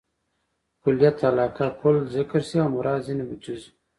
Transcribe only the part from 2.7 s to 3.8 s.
مراد ځني جز يي.